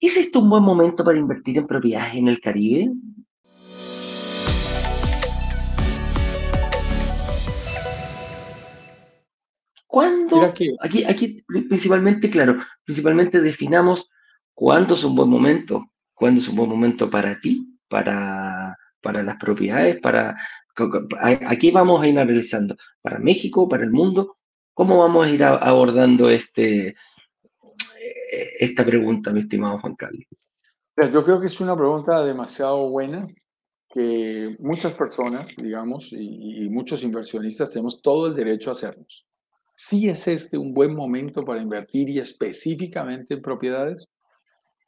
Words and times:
¿Es 0.00 0.16
este 0.16 0.38
un 0.38 0.48
buen 0.48 0.62
momento 0.62 1.02
para 1.02 1.18
invertir 1.18 1.58
en 1.58 1.66
propiedades 1.66 2.14
en 2.14 2.28
el 2.28 2.40
Caribe? 2.40 2.92
¿Cuándo? 9.88 10.54
Aquí, 10.80 11.02
aquí 11.02 11.42
principalmente, 11.68 12.30
claro, 12.30 12.60
principalmente 12.84 13.40
definamos 13.40 14.08
cuándo 14.54 14.94
es 14.94 15.02
un 15.02 15.16
buen 15.16 15.28
momento, 15.28 15.90
cuándo 16.14 16.40
es 16.40 16.48
un 16.48 16.54
buen 16.54 16.70
momento 16.70 17.10
para 17.10 17.40
ti, 17.40 17.66
para, 17.88 18.76
para 19.00 19.22
las 19.24 19.36
propiedades, 19.36 19.98
para... 19.98 20.36
Aquí 21.48 21.72
vamos 21.72 22.00
a 22.00 22.06
ir 22.06 22.16
analizando 22.16 22.76
para 23.02 23.18
México, 23.18 23.68
para 23.68 23.82
el 23.82 23.90
mundo, 23.90 24.36
cómo 24.74 24.98
vamos 24.98 25.26
a 25.26 25.30
ir 25.30 25.42
abordando 25.42 26.30
este, 26.30 26.94
esta 28.58 28.84
pregunta, 28.84 29.32
mi 29.32 29.40
estimado 29.40 29.78
Juan 29.78 29.94
Carlos. 29.94 30.24
Yo 31.12 31.24
creo 31.24 31.40
que 31.40 31.46
es 31.46 31.60
una 31.60 31.76
pregunta 31.76 32.24
demasiado 32.24 32.88
buena 32.90 33.26
que 33.88 34.56
muchas 34.58 34.94
personas, 34.94 35.54
digamos, 35.56 36.12
y, 36.12 36.68
muchos 36.68 37.02
inversionistas 37.02 37.70
tenemos 37.70 38.02
todo 38.02 38.26
el 38.26 38.34
derecho 38.34 38.70
a 38.70 38.72
hacernos. 38.72 39.24
¿Sí 39.74 40.08
es 40.08 40.26
este 40.26 40.58
un 40.58 40.74
buen 40.74 40.94
momento 40.94 41.44
para 41.44 41.62
invertir 41.62 42.08
y 42.08 42.18
específicamente 42.18 43.34
en 43.34 43.42
propiedades? 43.42 44.08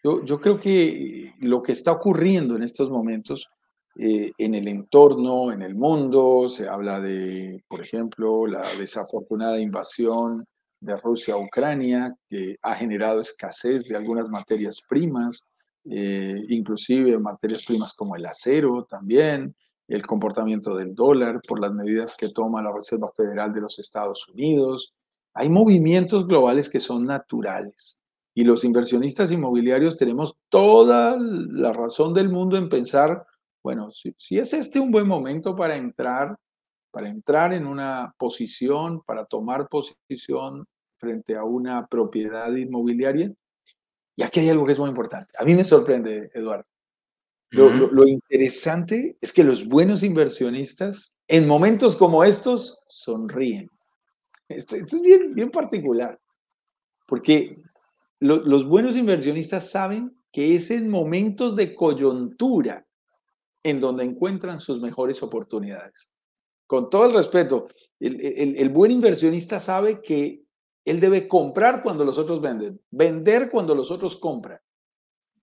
Yo, 0.03 0.25
yo 0.25 0.41
creo 0.41 0.59
que 0.59 1.33
lo 1.41 1.63
que 1.63 1.73
está 1.73 1.93
ocurriendo 1.93 2.57
en 2.57 2.65
estos 2.65 2.91
momentos 2.91 3.49
eh, 3.97 4.33
en 4.39 4.55
el 4.55 4.69
entorno, 4.69 5.53
en 5.53 5.63
el 5.63 5.75
mundo, 5.75 6.49
se 6.49 6.69
habla 6.69 7.01
de, 7.01 7.63
por 7.69 7.81
ejemplo, 7.81 8.47
la 8.47 8.63
desafortunada 8.79 9.61
invasión 9.61 10.45
de 10.81 10.97
Rusia 10.97 11.35
a 11.35 11.39
Ucrania, 11.39 12.15
que 12.29 12.57
ha 12.63 12.75
generado 12.75 13.21
escasez 13.21 13.85
de 13.85 13.97
algunas 13.97 14.29
materias 14.29 14.81
primas, 14.89 15.45
eh, 15.85 16.43
inclusive 16.49 17.19
materias 17.19 17.65
primas 17.65 17.95
como 17.95 18.17
el 18.17 18.27
acero 18.27 18.87
también, 18.89 19.55
el 19.89 20.07
comportamiento 20.07 20.77
del 20.77 20.95
dólar 20.95 21.41
por 21.47 21.61
las 21.61 21.73
medidas 21.73 22.17
que 22.17 22.29
toma 22.29 22.63
la 22.63 22.73
Reserva 22.73 23.09
Federal 23.17 23.53
de 23.53 23.61
los 23.61 23.79
Estados 23.79 24.29
Unidos. 24.29 24.95
Hay 25.35 25.49
movimientos 25.49 26.27
globales 26.27 26.69
que 26.69 26.81
son 26.81 27.07
naturales 27.07 27.99
y 28.35 28.45
los 28.45 28.65
inversionistas 28.65 29.33
inmobiliarios 29.33 29.97
tenemos 29.97 30.37
toda 30.49 31.17
la 31.19 31.73
razón 31.73 32.15
del 32.15 32.29
mundo 32.29 32.57
en 32.57 32.69
pensar, 32.69 33.27
bueno, 33.63 33.91
si, 33.91 34.15
si 34.17 34.39
es 34.39 34.53
este 34.53 34.81
un 34.81 34.91
buen 34.91 35.07
momento 35.07 35.57
para 35.57 35.77
entrar, 35.77 36.37
para 36.91 37.09
entrar 37.09 37.53
en 37.53 37.67
una 37.67 38.15
posición, 38.19 39.03
para 39.03 39.25
tomar 39.25 39.69
posición 39.69 40.67
frente 40.99 41.37
a 41.37 41.45
una 41.45 41.87
propiedad 41.87 42.53
inmobiliaria. 42.55 43.33
Y 44.17 44.23
aquí 44.23 44.41
hay 44.41 44.51
algo 44.51 44.67
que 44.67 44.73
es 44.73 44.79
muy 44.79 44.91
importante. 44.91 45.35
A 45.39 45.45
mí 45.45 45.55
me 45.55 45.65
sorprende, 45.65 46.31
Eduardo. 46.35 46.67
Lo, 47.53 48.07
interesante 48.07 49.17
es 49.21 49.33
que 49.33 49.43
los 49.43 49.67
buenos 49.67 50.05
inversionistas 50.05 51.15
en 51.27 51.49
momentos 51.49 51.97
como 51.97 52.23
estos 52.23 52.79
sonríen. 52.87 53.69
Esto, 54.49 54.77
es 54.77 55.01
bien, 55.01 55.35
bien 55.35 55.51
particular, 55.51 56.21
porque 57.07 57.61
los 58.21 58.67
buenos 58.67 58.95
inversionistas 58.97 59.71
saben 59.71 60.17
que 60.33 60.55
es 60.55 60.71
en 60.71 60.89
momentos 60.89 61.57
de 61.57 61.75
coyuntura 61.75 62.87
en 63.63 63.81
donde 63.81 64.05
encuentran 64.05 64.61
sus 64.61 64.81
mejores 64.81 65.23
oportunidades. 65.23 66.11
Con 66.71 66.89
todo 66.89 67.07
el 67.07 67.15
respeto, 67.15 67.67
el, 67.99 68.69
buen 68.69 68.93
inversionista 68.93 69.59
sabe 69.59 70.01
que 70.01 70.45
él 70.85 71.01
debe 71.01 71.27
comprar 71.27 71.83
cuando 71.83 72.05
los 72.05 72.17
otros 72.17 72.41
venden, 72.41 72.81
vender 72.93 73.51
cuando 73.51 73.75
los 73.75 73.91
otros 73.91 74.15
compran, 74.15 74.61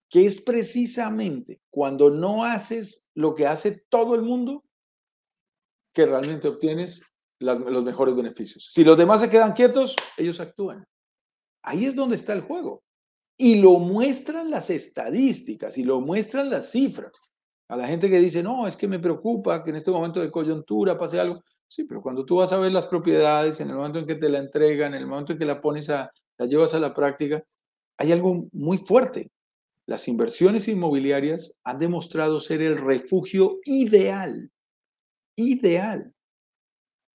que 0.08 0.26
es 0.26 0.40
precisamente 0.40 1.60
cuando 1.70 2.10
no 2.10 2.46
haces 2.46 3.10
lo 3.14 3.36
que 3.36 3.46
hace 3.46 3.84
todo 3.90 4.16
el 4.16 4.22
mundo 4.22 4.64
que 5.94 6.06
realmente 6.06 6.48
obtienes 6.48 7.02
los 7.40 7.84
mejores 7.84 8.16
beneficios. 8.16 8.72
Si 8.72 8.86
los 8.86 8.98
demás 8.98 9.20
se 9.20 9.30
quedan 9.30 9.52
quietos, 9.52 9.98
ellos 10.16 10.40
actúan. 10.40 10.88
Ahí 11.62 11.88
es 11.88 11.96
donde 11.98 12.16
está 12.16 12.32
el 12.32 12.42
juego. 12.42 12.86
Y 13.36 13.60
lo 13.60 13.80
muestran 13.80 14.50
las 14.50 14.70
estadísticas 14.70 15.78
y 15.78 15.84
lo 15.84 16.00
muestran 16.00 16.50
las 16.50 16.72
cifras. 16.72 17.12
A 17.70 17.76
la 17.76 17.88
gente 17.88 18.10
que 18.10 18.20
dice, 18.20 18.42
no, 18.42 18.68
es 18.68 18.78
que 18.78 18.88
me 18.88 19.00
preocupa 19.00 19.62
que 19.62 19.72
en 19.72 19.76
este 19.76 19.92
momento 19.92 20.22
de 20.22 20.32
coyuntura 20.32 20.98
pase 20.98 21.20
algo. 21.20 21.44
Sí, 21.68 21.84
pero 21.84 22.02
cuando 22.02 22.26
tú 22.26 22.38
vas 22.38 22.52
a 22.54 22.60
ver 22.60 22.72
las 22.72 22.86
propiedades, 22.86 23.60
en 23.60 23.70
el 23.70 23.76
momento 23.76 24.00
en 24.00 24.08
que 24.08 24.16
te 24.16 24.30
la 24.30 24.40
entregan, 24.40 24.94
en 24.94 25.02
el 25.02 25.08
momento 25.08 25.34
en 25.34 25.40
que 25.40 25.46
la 25.46 25.62
pones 25.62 25.90
a, 25.90 26.12
la 26.38 26.46
llevas 26.46 26.74
a 26.74 26.80
la 26.80 26.94
práctica, 26.94 27.44
hay 27.98 28.12
algo 28.12 28.48
muy 28.54 28.78
fuerte. 28.78 29.32
Las 29.86 30.08
inversiones 30.08 30.68
inmobiliarias 30.68 31.54
han 31.64 31.80
demostrado 31.80 32.40
ser 32.40 32.62
el 32.62 32.78
refugio 32.78 33.60
ideal, 33.66 34.50
ideal 35.36 36.14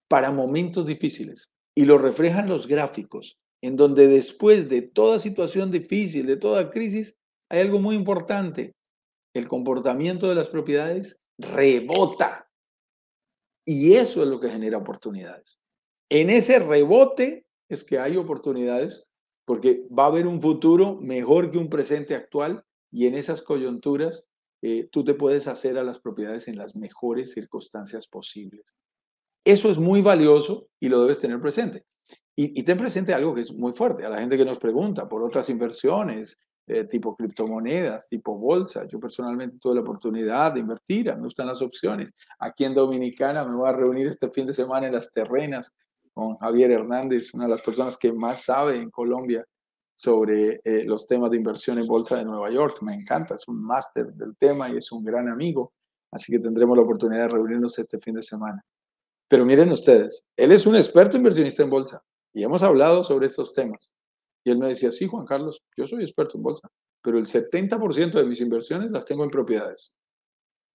para 0.07 0.31
momentos 0.31 0.85
difíciles. 0.85 1.49
Y 1.75 1.85
lo 1.85 1.97
reflejan 1.97 2.47
los 2.47 2.67
gráficos, 2.67 3.39
en 3.61 3.75
donde 3.75 4.07
después 4.07 4.69
de 4.69 4.83
toda 4.83 5.17
situación 5.17 5.71
difícil, 5.71 6.27
de 6.27 6.37
toda 6.37 6.69
crisis, 6.69 7.15
hay 7.49 7.61
algo 7.61 7.79
muy 7.79 7.95
importante. 7.95 8.75
El 9.33 9.47
comportamiento 9.47 10.29
de 10.29 10.35
las 10.35 10.47
propiedades 10.47 11.19
rebota. 11.37 12.49
Y 13.65 13.93
eso 13.93 14.23
es 14.23 14.27
lo 14.27 14.39
que 14.39 14.49
genera 14.49 14.77
oportunidades. 14.77 15.59
En 16.09 16.29
ese 16.29 16.59
rebote 16.59 17.45
es 17.69 17.83
que 17.83 17.97
hay 17.97 18.17
oportunidades 18.17 19.09
porque 19.45 19.85
va 19.87 20.03
a 20.03 20.07
haber 20.07 20.27
un 20.27 20.41
futuro 20.41 20.99
mejor 21.01 21.51
que 21.51 21.57
un 21.57 21.69
presente 21.69 22.15
actual 22.15 22.63
y 22.91 23.07
en 23.07 23.15
esas 23.15 23.41
coyunturas 23.41 24.25
eh, 24.61 24.87
tú 24.91 25.03
te 25.03 25.13
puedes 25.13 25.47
hacer 25.47 25.77
a 25.77 25.83
las 25.83 25.99
propiedades 25.99 26.47
en 26.47 26.57
las 26.57 26.75
mejores 26.75 27.33
circunstancias 27.33 28.07
posibles. 28.07 28.77
Eso 29.45 29.69
es 29.69 29.77
muy 29.77 30.01
valioso 30.01 30.67
y 30.79 30.87
lo 30.87 31.01
debes 31.01 31.19
tener 31.19 31.41
presente. 31.41 31.85
Y, 32.35 32.57
y 32.59 32.63
ten 32.63 32.77
presente 32.77 33.13
algo 33.13 33.35
que 33.35 33.41
es 33.41 33.53
muy 33.53 33.73
fuerte. 33.73 34.05
A 34.05 34.09
la 34.09 34.19
gente 34.19 34.37
que 34.37 34.45
nos 34.45 34.59
pregunta 34.59 35.09
por 35.09 35.21
otras 35.21 35.49
inversiones, 35.49 36.39
eh, 36.67 36.85
tipo 36.85 37.15
criptomonedas, 37.15 38.07
tipo 38.07 38.37
bolsa. 38.37 38.85
Yo 38.87 38.99
personalmente 38.99 39.57
tuve 39.59 39.75
la 39.75 39.81
oportunidad 39.81 40.53
de 40.53 40.61
invertir, 40.61 41.13
me 41.15 41.23
gustan 41.23 41.47
las 41.47 41.61
opciones. 41.61 42.15
Aquí 42.39 42.65
en 42.65 42.73
Dominicana 42.73 43.43
me 43.43 43.55
voy 43.55 43.69
a 43.69 43.73
reunir 43.73 44.07
este 44.07 44.29
fin 44.29 44.47
de 44.47 44.53
semana 44.53 44.87
en 44.87 44.93
las 44.93 45.11
terrenas 45.11 45.73
con 46.13 46.37
Javier 46.37 46.71
Hernández, 46.71 47.33
una 47.33 47.45
de 47.45 47.51
las 47.51 47.61
personas 47.61 47.97
que 47.97 48.13
más 48.13 48.43
sabe 48.43 48.77
en 48.77 48.89
Colombia 48.91 49.43
sobre 49.95 50.61
eh, 50.63 50.83
los 50.85 51.07
temas 51.07 51.31
de 51.31 51.37
inversión 51.37 51.79
en 51.79 51.87
bolsa 51.87 52.17
de 52.17 52.25
Nueva 52.25 52.49
York. 52.49 52.77
Me 52.81 52.95
encanta, 52.95 53.35
es 53.35 53.47
un 53.47 53.63
máster 53.63 54.13
del 54.13 54.35
tema 54.37 54.69
y 54.69 54.77
es 54.77 54.91
un 54.91 55.03
gran 55.03 55.27
amigo. 55.27 55.73
Así 56.11 56.31
que 56.31 56.39
tendremos 56.39 56.77
la 56.77 56.83
oportunidad 56.83 57.23
de 57.23 57.29
reunirnos 57.29 57.77
este 57.79 57.99
fin 57.99 58.15
de 58.15 58.21
semana. 58.21 58.63
Pero 59.27 59.45
miren 59.45 59.71
ustedes, 59.71 60.23
él 60.37 60.51
es 60.51 60.65
un 60.65 60.75
experto 60.75 61.17
inversionista 61.17 61.63
en 61.63 61.69
bolsa 61.69 62.03
y 62.33 62.43
hemos 62.43 62.61
hablado 62.63 63.03
sobre 63.03 63.25
estos 63.25 63.53
temas. 63.53 63.91
Y 64.43 64.51
él 64.51 64.57
me 64.57 64.67
decía, 64.67 64.91
sí, 64.91 65.07
Juan 65.07 65.25
Carlos, 65.25 65.61
yo 65.77 65.87
soy 65.87 66.03
experto 66.03 66.37
en 66.37 66.43
bolsa, 66.43 66.69
pero 67.01 67.17
el 67.17 67.27
70% 67.27 68.11
de 68.11 68.25
mis 68.25 68.41
inversiones 68.41 68.91
las 68.91 69.05
tengo 69.05 69.23
en 69.23 69.29
propiedades. 69.29 69.95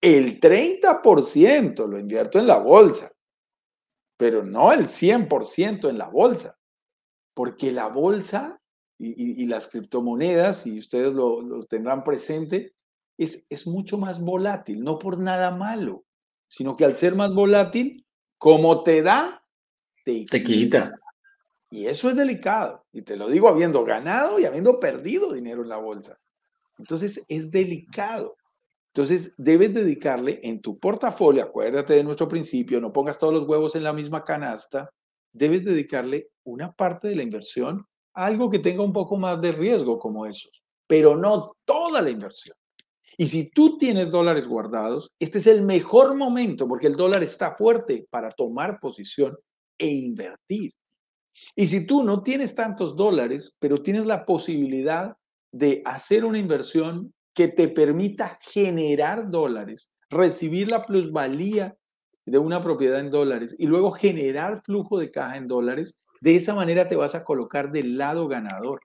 El 0.01 0.41
30% 0.41 1.87
lo 1.87 1.99
invierto 1.99 2.39
en 2.39 2.47
la 2.47 2.59
bolsa, 2.59 3.12
pero 4.17 4.45
no 4.45 4.73
el 4.73 4.87
100% 4.87 5.89
en 5.89 5.99
la 5.99 6.09
bolsa, 6.09 6.56
porque 7.34 7.73
la 7.73 7.89
bolsa 7.89 8.61
y, 9.01 9.47
las 9.47 9.69
criptomonedas, 9.69 10.67
y 10.67 10.79
ustedes 10.79 11.12
lo, 11.12 11.65
tendrán 11.67 12.03
presente, 12.03 12.75
es, 13.17 13.45
es 13.49 13.67
mucho 13.67 13.97
más 13.97 14.21
volátil, 14.21 14.83
no 14.83 14.99
por 14.99 15.19
nada 15.19 15.55
malo, 15.55 16.05
sino 16.49 16.77
que 16.77 16.85
al 16.85 16.97
ser 16.97 17.15
más 17.15 17.33
volátil, 17.33 18.05
como 18.39 18.83
te 18.83 19.03
da, 19.03 19.45
te, 20.05 20.27
te 20.27 20.43
quita. 20.43 20.93
Y 21.71 21.87
eso 21.87 22.09
es 22.09 22.17
delicado. 22.17 22.84
Y 22.93 23.03
te 23.03 23.17
lo 23.17 23.29
digo 23.29 23.49
habiendo 23.49 23.84
ganado 23.84 24.39
y 24.39 24.45
habiendo 24.45 24.81
perdido 24.81 25.33
dinero 25.33 25.62
en 25.62 25.69
la 25.69 25.77
bolsa. 25.77 26.19
Entonces 26.79 27.25
es 27.29 27.51
delicado. 27.51 28.37
Entonces 28.94 29.35
debes 29.37 29.75
dedicarle 29.75 30.41
en 30.43 30.61
tu 30.61 30.79
portafolio, 30.79 31.43
acuérdate 31.43 31.94
de 31.94 32.05
nuestro 32.05 32.26
principio, 32.26 32.81
no 32.81 32.93
pongas 32.93 33.19
todos 33.19 33.35
los 33.35 33.47
huevos 33.47 33.76
en 33.76 33.85
la 33.85 33.93
misma 33.93 34.25
canasta, 34.25 34.91
debes 35.32 35.65
dedicarle 35.65 36.31
una 36.44 36.73
parte 36.73 37.09
de 37.09 37.17
la 37.17 37.23
inversión 37.23 37.85
a 38.15 38.26
algo 38.26 38.50
que 38.50 38.59
tenga 38.59 38.82
un 38.82 38.93
poco 38.93 39.17
más 39.17 39.41
de 39.41 39.53
riesgo 39.53 39.99
como 39.99 40.26
esos, 40.26 40.65
pero 40.87 41.17
no 41.17 41.53
toda 41.65 42.03
la 42.03 42.11
inversión. 42.11 42.56
Y 43.17 43.29
si 43.29 43.50
tú 43.50 43.79
tienes 43.79 44.11
dólares 44.11 44.47
guardados, 44.47 45.11
este 45.19 45.38
es 45.38 45.47
el 45.47 45.62
mejor 45.62 46.15
momento 46.15 46.67
porque 46.67 46.87
el 46.87 46.94
dólar 46.94 47.23
está 47.23 47.55
fuerte 47.55 48.06
para 48.11 48.31
tomar 48.31 48.81
posición 48.81 49.37
e 49.76 49.87
invertir. 49.87 50.73
Y 51.55 51.67
si 51.67 51.87
tú 51.87 52.03
no 52.03 52.23
tienes 52.23 52.55
tantos 52.55 52.97
dólares, 52.97 53.57
pero 53.61 53.83
tienes 53.83 54.07
la 54.07 54.25
posibilidad 54.25 55.17
de 55.53 55.83
hacer 55.85 56.25
una 56.25 56.39
inversión 56.39 57.13
que 57.35 57.49
te 57.49 57.69
permita 57.69 58.39
generar 58.43 59.31
dólares, 59.31 59.91
recibir 60.11 60.71
la 60.71 60.85
plusvalía 60.85 61.77
de 62.27 62.39
una 62.39 62.63
propiedad 62.63 63.01
en 63.01 63.11
dólares 63.11 63.55
y 63.59 63.67
luego 63.67 63.93
generar 63.93 64.63
flujo 64.63 64.99
de 64.99 65.11
caja 65.11 65.37
en 65.37 65.47
dólares, 65.47 65.99
de 66.21 66.37
esa 66.37 66.55
manera 66.55 66.89
te 66.89 66.97
vas 66.97 67.15
a 67.15 67.25
colocar 67.25 67.71
del 67.71 67.97
lado 67.97 68.29
ganador. 68.29 68.81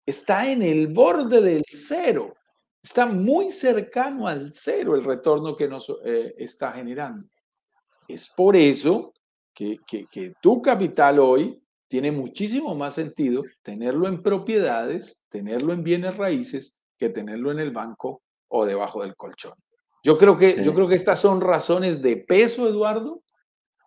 Está 0.06 0.50
en 0.50 0.62
el 0.62 0.88
borde 0.88 1.42
del 1.42 1.64
cero. 1.70 2.36
Está 2.82 3.06
muy 3.06 3.52
cercano 3.52 4.28
al 4.28 4.54
cero 4.54 4.96
el 4.96 5.04
retorno 5.04 5.56
que 5.56 5.68
nos 5.68 5.90
eh, 6.06 6.34
está 6.38 6.72
generando. 6.72 7.28
Es 8.08 8.30
por 8.30 8.56
eso 8.56 9.14
que, 9.54 9.80
que 9.86 10.34
tu 10.42 10.62
capital 10.62 11.20
hoy 11.20 11.62
tiene 11.88 12.12
muchísimo 12.12 12.76
más 12.76 12.96
sentido 12.96 13.44
tenerlo 13.62 14.08
en 14.08 14.22
propiedades, 14.22 15.18
tenerlo 15.30 15.74
en 15.74 15.84
bienes 15.84 16.16
raíces, 16.16 16.76
que 16.98 17.10
tenerlo 17.10 17.52
en 17.52 17.60
el 17.60 17.72
banco 17.72 18.22
o 18.50 18.66
debajo 18.66 19.02
del 19.02 19.16
colchón. 19.16 19.54
Yo 20.04 20.18
creo 20.18 20.38
que, 20.38 20.64
yo 20.64 20.74
creo 20.74 20.88
que 20.88 20.96
estas 20.96 21.20
son 21.20 21.42
razones 21.42 22.02
de 22.02 22.18
peso, 22.18 22.68
Eduardo, 22.68 23.24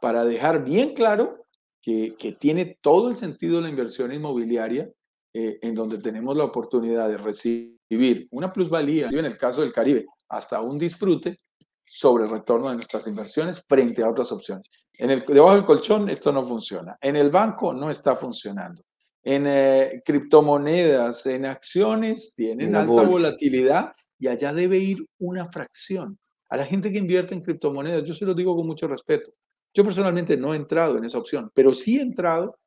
para 0.00 0.24
dejar 0.24 0.64
bien 0.64 0.94
claro 0.94 1.39
que, 1.82 2.14
que 2.18 2.32
tiene 2.32 2.78
todo 2.80 3.08
el 3.10 3.16
sentido 3.16 3.60
la 3.60 3.68
inversión 3.68 4.12
inmobiliaria, 4.12 4.90
eh, 5.32 5.58
en 5.62 5.74
donde 5.76 5.98
tenemos 5.98 6.36
la 6.36 6.44
oportunidad 6.44 7.08
de 7.08 7.16
recibir 7.16 8.26
una 8.32 8.52
plusvalía, 8.52 9.08
en 9.12 9.24
el 9.24 9.36
caso 9.36 9.60
del 9.60 9.72
Caribe, 9.72 10.06
hasta 10.28 10.60
un 10.60 10.76
disfrute 10.76 11.38
sobre 11.84 12.24
el 12.24 12.30
retorno 12.30 12.68
de 12.68 12.76
nuestras 12.76 13.06
inversiones 13.06 13.62
frente 13.68 14.02
a 14.02 14.08
otras 14.08 14.32
opciones. 14.32 14.68
En 14.98 15.10
el, 15.10 15.24
debajo 15.24 15.54
del 15.54 15.64
colchón 15.64 16.08
esto 16.08 16.32
no 16.32 16.42
funciona. 16.42 16.96
En 17.00 17.14
el 17.14 17.30
banco 17.30 17.72
no 17.72 17.90
está 17.90 18.16
funcionando. 18.16 18.82
En 19.22 19.46
eh, 19.46 20.02
criptomonedas, 20.04 21.26
en 21.26 21.46
acciones, 21.46 22.34
tienen 22.34 22.74
alta 22.74 23.02
volatilidad 23.02 23.92
y 24.18 24.26
allá 24.26 24.52
debe 24.52 24.78
ir 24.78 25.06
una 25.18 25.44
fracción. 25.44 26.18
A 26.48 26.56
la 26.56 26.66
gente 26.66 26.90
que 26.90 26.98
invierte 26.98 27.34
en 27.34 27.42
criptomonedas, 27.42 28.02
yo 28.02 28.14
se 28.14 28.24
lo 28.24 28.34
digo 28.34 28.56
con 28.56 28.66
mucho 28.66 28.88
respeto. 28.88 29.30
Yo 29.74 29.84
personalmente 29.84 30.36
no 30.36 30.52
he 30.52 30.56
entrado 30.56 30.96
en 30.96 31.04
esa 31.04 31.18
opción, 31.18 31.50
pero 31.54 31.72
sí 31.72 31.98
he 31.98 32.02
entrado 32.02 32.58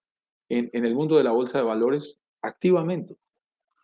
en, 0.49 0.69
el 0.73 0.95
mundo 0.95 1.17
de 1.17 1.23
la 1.23 1.31
bolsa 1.31 1.57
de 1.57 1.65
valores 1.65 2.19
activamente. 2.41 3.17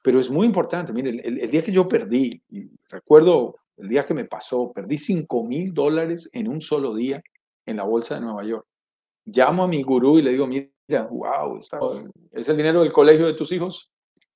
Pero 0.04 0.20
es 0.20 0.30
muy 0.30 0.46
importante. 0.46 0.94
Mire, 0.94 1.10
el, 1.10 1.40
el 1.40 1.52
día 1.52 1.64
que 1.64 1.72
yo 1.72 1.88
perdí, 1.88 2.42
y 2.50 2.70
recuerdo 2.90 3.56
el 3.78 3.90
día 3.90 4.06
que 4.06 4.14
me 4.14 4.26
pasó, 4.26 4.72
perdí 4.74 4.98
5 4.98 5.44
mil 5.44 5.74
dólares 5.74 6.30
en 6.34 6.50
un 6.50 6.62
solo 6.62 6.94
día 6.94 7.22
en 7.66 7.78
la 7.78 7.84
bolsa 7.84 8.16
de 8.16 8.22
Nueva 8.22 8.44
York. 8.44 8.66
Llamo 9.26 9.64
a 9.64 9.68
mi 9.68 9.82
gurú 9.84 10.20
y 10.20 10.22
le 10.22 10.32
digo, 10.32 10.48
mira, 10.48 10.70
wow, 11.10 11.60
¿es 12.32 12.50
el 12.50 12.58
dinero 12.58 12.82
del 12.82 12.92
colegio 12.92 13.26
de 13.26 13.34
tus 13.34 13.52
hijos? 13.52 13.92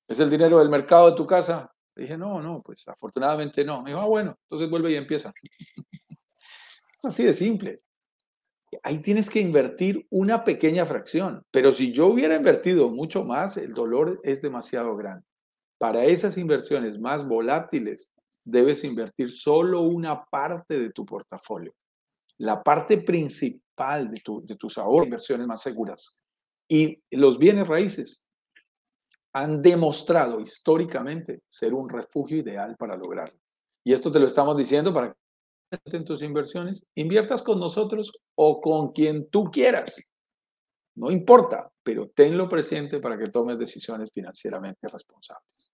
¿Es 0.06 0.20
el 0.20 0.30
dinero 0.30 0.58
del 0.58 0.68
mercado 0.68 1.10
de 1.10 1.16
tu 1.16 1.26
casa? 1.26 1.70
Le 1.94 2.02
dije, 2.04 2.16
no, 2.16 2.40
no, 2.40 2.62
pues 2.62 2.86
afortunadamente 2.88 3.64
no. 3.64 3.82
Me 3.82 3.90
dijo, 3.90 4.00
ah, 4.00 4.06
bueno, 4.06 4.38
entonces 4.44 4.70
vuelve 4.70 4.92
y 4.92 4.96
empieza. 4.96 5.32
Así 7.02 7.24
de 7.24 7.34
simple. 7.34 7.82
Ahí 8.82 9.00
tienes 9.00 9.30
que 9.30 9.40
invertir 9.40 10.06
una 10.10 10.44
pequeña 10.44 10.84
fracción, 10.84 11.42
pero 11.50 11.72
si 11.72 11.92
yo 11.92 12.06
hubiera 12.06 12.34
invertido 12.34 12.90
mucho 12.90 13.24
más, 13.24 13.56
el 13.56 13.72
dolor 13.72 14.20
es 14.22 14.42
demasiado 14.42 14.96
grande. 14.96 15.24
Para 15.78 16.04
esas 16.04 16.38
inversiones 16.38 16.98
más 16.98 17.26
volátiles, 17.26 18.10
debes 18.44 18.84
invertir 18.84 19.30
solo 19.30 19.82
una 19.82 20.24
parte 20.24 20.78
de 20.78 20.90
tu 20.90 21.04
portafolio, 21.04 21.74
la 22.38 22.62
parte 22.62 22.98
principal 22.98 24.10
de, 24.10 24.56
tus 24.56 24.78
ahorros, 24.78 25.06
inversiones 25.06 25.46
más 25.46 25.62
seguras. 25.62 26.16
Y 26.68 27.02
los 27.10 27.38
bienes 27.38 27.66
raíces 27.66 28.26
han 29.32 29.62
demostrado 29.62 30.40
históricamente 30.40 31.42
ser 31.48 31.74
un 31.74 31.88
refugio 31.88 32.38
ideal 32.38 32.76
para 32.78 32.96
lograrlo. 32.96 33.38
Y 33.84 33.92
esto 33.92 34.10
te 34.10 34.20
lo 34.20 34.26
estamos 34.26 34.56
diciendo 34.56 34.94
para 34.94 35.14
en 35.84 36.04
tus 36.04 36.22
inversiones 36.22 36.84
inviertas 36.94 37.42
con 37.42 37.60
nosotros 37.60 38.12
o 38.34 38.60
con 38.60 38.92
quien 38.92 39.28
tú 39.30 39.44
quieras. 39.50 40.08
No 40.96 41.10
importa, 41.10 41.72
pero 41.82 42.08
tenlo 42.08 42.48
presente 42.48 43.00
para 43.00 43.18
que 43.18 43.28
tomes 43.28 43.58
decisiones 43.58 44.10
financieramente 44.12 44.88
responsables. 44.88 45.73